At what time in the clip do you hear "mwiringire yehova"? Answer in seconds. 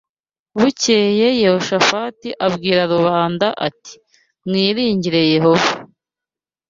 4.47-5.71